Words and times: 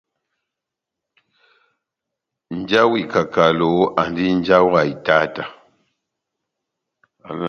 Nja 2.57 2.81
wa 2.91 2.97
ikakalo, 3.03 3.71
andi 4.01 4.25
nja 4.37 4.57
wa 4.71 4.81
itáta. 4.93 5.43